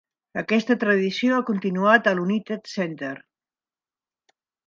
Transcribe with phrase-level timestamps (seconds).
[0.41, 3.13] Aquesta tradició ha continuat al United Center.